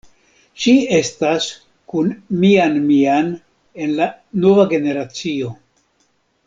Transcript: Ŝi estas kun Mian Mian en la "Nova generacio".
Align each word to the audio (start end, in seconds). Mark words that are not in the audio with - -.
Ŝi 0.61 0.71
estas 0.99 1.49
kun 1.93 2.09
Mian 2.45 2.81
Mian 2.87 3.31
en 3.85 3.95
la 4.01 4.09
"Nova 4.47 4.67
generacio". 4.75 5.57